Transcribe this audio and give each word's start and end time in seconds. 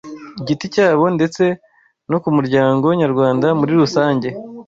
igiti 0.41 0.65
cyabo 0.73 1.05
ndetse 1.15 1.43
no 2.11 2.17
ku 2.23 2.29
muryango 2.35 2.85
nyarwanda 3.01 3.47
muri 3.59 3.71
rusange 3.81 4.27